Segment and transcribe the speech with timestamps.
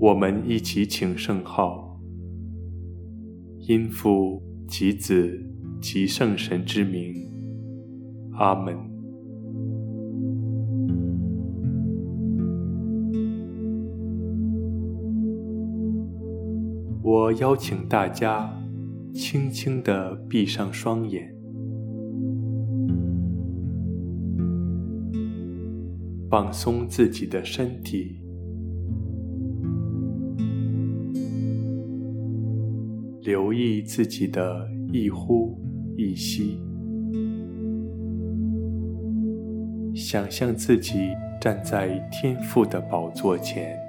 [0.00, 2.00] 我们一起请圣号，
[3.66, 5.36] 因父及子
[5.80, 7.12] 及圣神之名，
[8.34, 8.76] 阿门。
[17.02, 18.56] 我邀请大家
[19.12, 21.34] 轻轻的闭上双眼，
[26.30, 28.27] 放松自己的身体。
[33.28, 35.60] 留意自己的一呼
[35.98, 36.58] 一吸，
[39.94, 43.87] 想象自己站在天父的宝座前。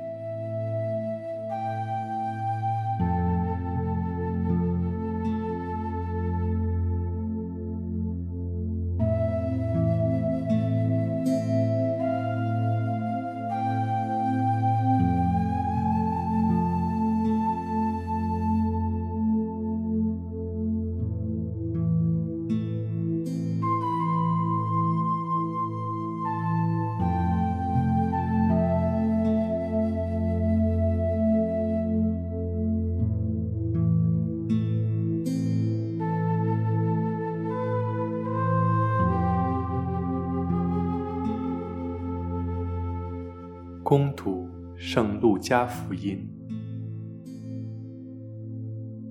[43.90, 46.24] 恭读圣路加福音。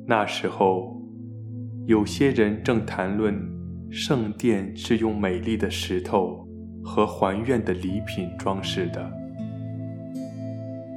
[0.06, 1.02] 那时候，
[1.86, 3.36] 有些人正谈论
[3.90, 6.46] 圣殿是用美丽的石头
[6.84, 9.04] 和还愿的礼品装饰的。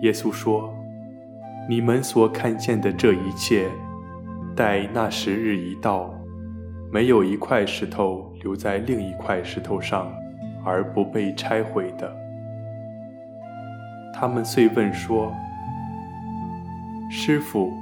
[0.03, 0.71] 耶稣说
[1.67, 3.67] ：“你们所看见的这一切，
[4.55, 6.13] 待那时日一到，
[6.93, 10.13] 没有一块石头留在另一块石头上，
[10.63, 12.15] 而不被拆毁的。”
[14.21, 15.33] 他们遂问说
[17.09, 17.73] ：“师傅，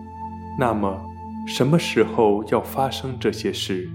[0.57, 0.97] 那么
[1.45, 3.89] 什么时候要发生这些事？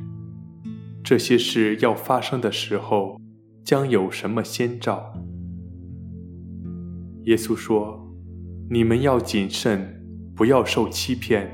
[1.03, 3.19] 这些事要发生的时候，
[3.65, 5.15] 将有什么先兆？”
[7.25, 7.99] 耶稣说
[8.69, 10.04] ：“你们要谨慎，
[10.37, 11.50] 不要受欺骗，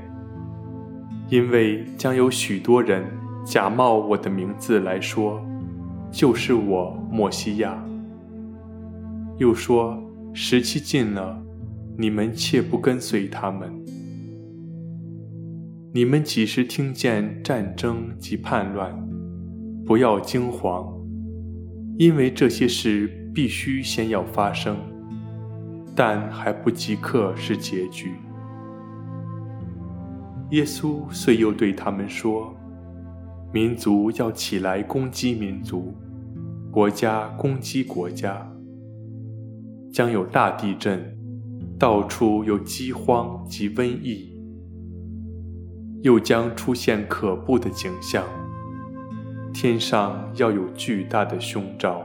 [1.28, 3.04] 因为将有许多人
[3.44, 5.40] 假冒我的名字来说，
[6.10, 7.80] 就是我默西亚。”
[9.38, 9.96] 又说。
[10.32, 11.42] 时期近了，
[11.98, 13.68] 你们切不跟随他们。
[15.92, 18.96] 你们几时听见战争及叛乱，
[19.84, 20.86] 不要惊慌，
[21.98, 24.76] 因为这些事必须先要发生，
[25.96, 28.12] 但还不即刻是结局。
[30.52, 32.54] 耶稣遂又对他们说
[33.52, 35.92] ：“民族要起来攻击民族，
[36.70, 38.46] 国家攻击国家。”
[39.92, 41.16] 将有大地震，
[41.78, 44.32] 到处有饥荒及瘟疫，
[46.02, 48.24] 又将出现可怖的景象，
[49.52, 52.02] 天上要有巨大的凶兆。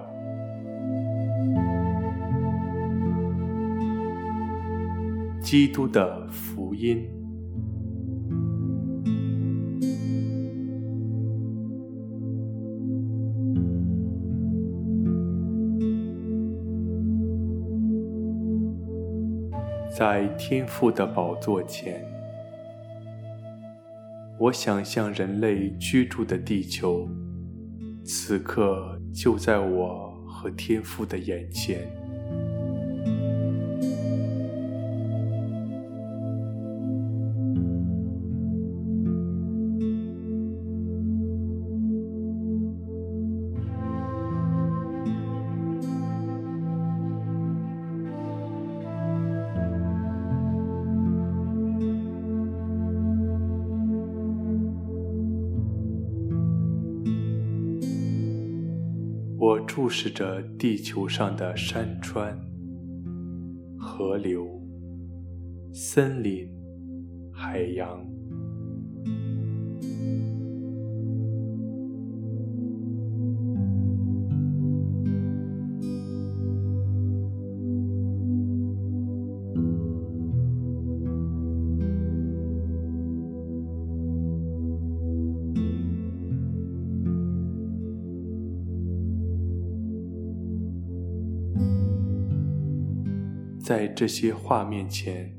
[5.42, 7.15] 基督的福音。
[19.98, 22.06] 在天父的宝座前，
[24.38, 27.08] 我想象人类居住的地球，
[28.04, 31.88] 此刻就在我和天父的眼前。
[59.76, 62.34] 注视着地球上的山川、
[63.78, 64.48] 河流、
[65.74, 66.50] 森林、
[67.34, 68.15] 海洋。
[93.66, 95.36] 在这些画面前，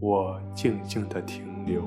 [0.00, 1.82] 我静静地停留。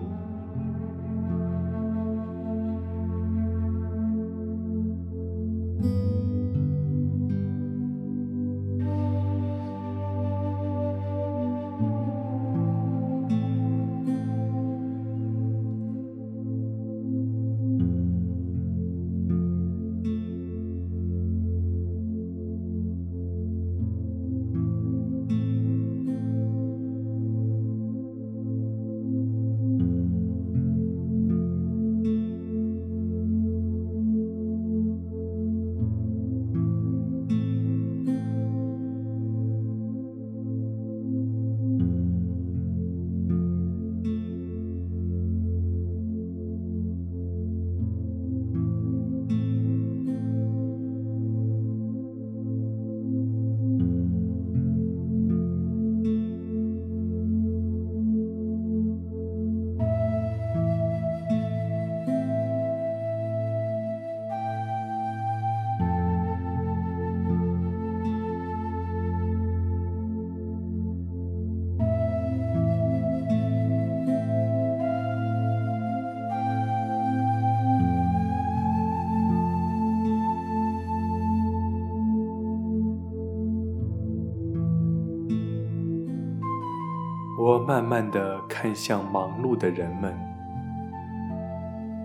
[87.50, 90.14] 我慢慢地看向忙碌的人们，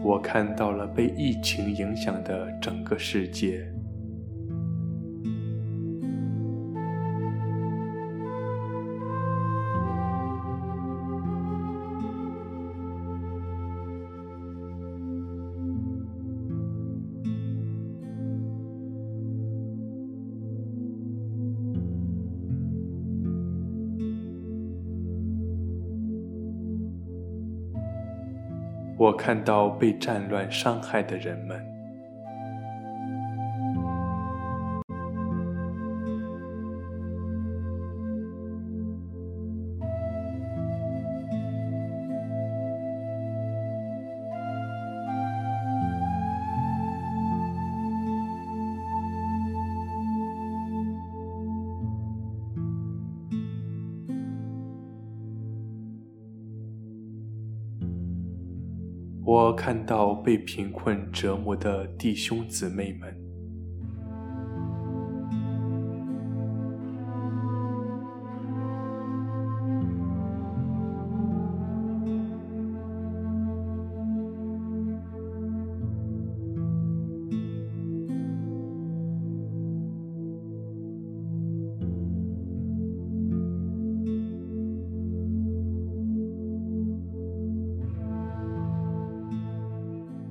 [0.02, 3.70] 我看到了被疫情影响的整个世界。
[29.05, 31.74] 我看到被战乱伤害的人们。
[59.34, 63.24] 我看到被贫困折磨的弟兄姊妹们。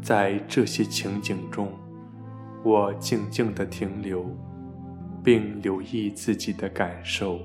[0.03, 1.71] 在这些情景中，
[2.61, 4.29] 我静静地停留，
[5.23, 7.39] 并留意自己的感受。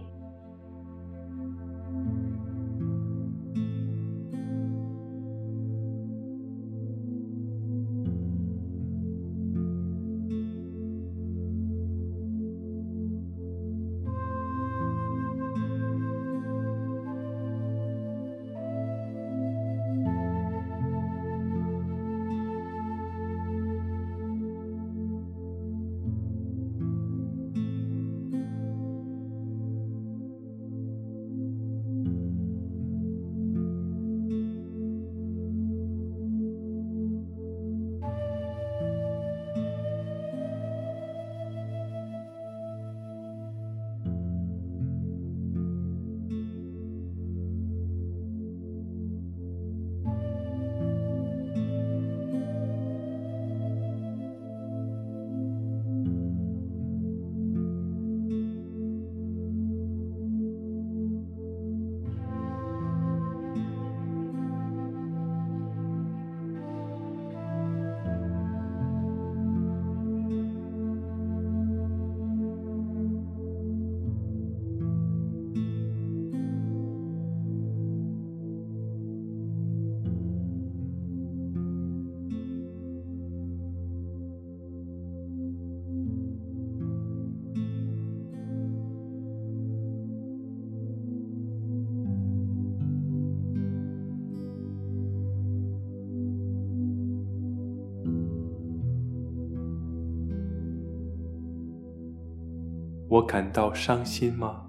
[103.18, 104.64] 我感到伤心吗？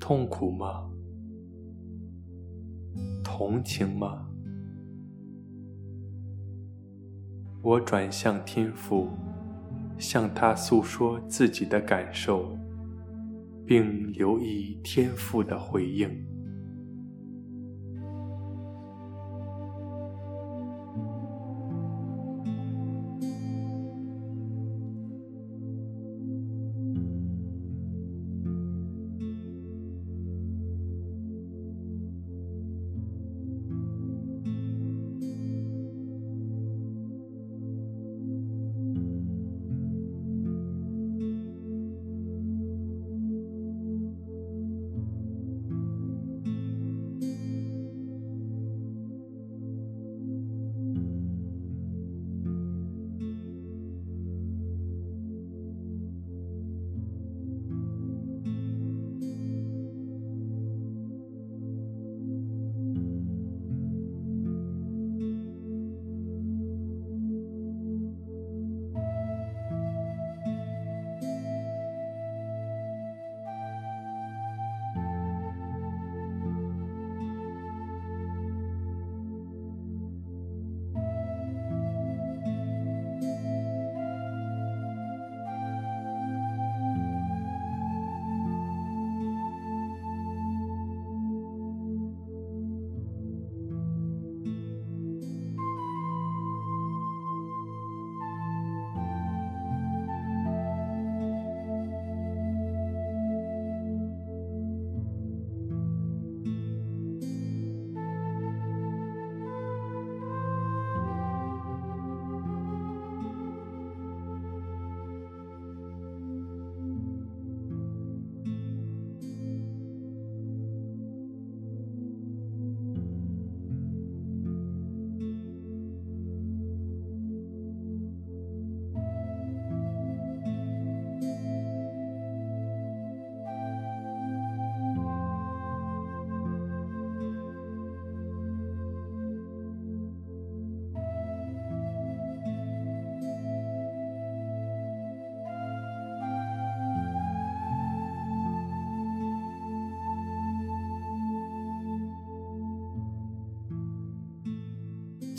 [0.00, 0.88] 痛苦吗？
[3.22, 4.26] 同情吗？
[7.60, 9.10] 我转向天父，
[9.98, 12.56] 向他诉说自己的感受，
[13.66, 16.08] 并留意天父的回应。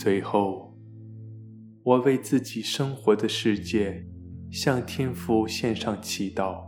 [0.01, 0.73] 最后，
[1.83, 4.07] 我为自己生活的世界
[4.49, 6.63] 向天父献上祈祷。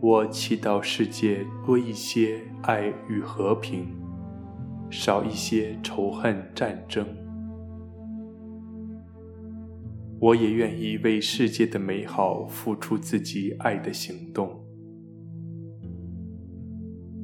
[0.00, 3.94] 我祈祷世界多一些爱与和平，
[4.90, 7.06] 少一些仇恨战争。
[10.18, 14.65] 我也愿意为世界的美好付出自己爱的行动。